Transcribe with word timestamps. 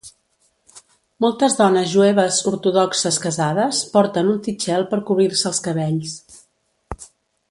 Moltes 1.25 1.57
dones 1.59 1.91
jueves 1.91 2.39
ortodoxes 2.53 3.19
casades 3.27 3.83
porten 3.97 4.33
un 4.33 4.41
tichel 4.49 4.89
per 4.95 5.01
cobrir-se 5.11 5.47
els 5.51 5.63
cabells. 5.69 6.17